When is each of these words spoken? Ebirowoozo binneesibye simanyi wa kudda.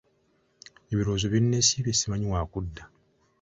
Ebirowoozo 0.91 1.27
binneesibye 1.33 1.91
simanyi 1.99 2.27
wa 2.33 2.41
kudda. 2.51 2.83